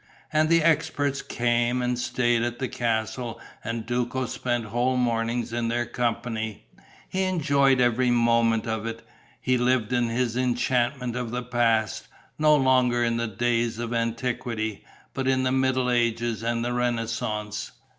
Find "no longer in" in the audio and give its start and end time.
12.39-13.17